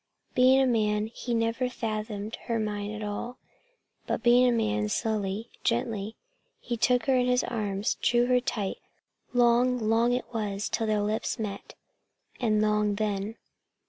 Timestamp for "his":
7.27-7.43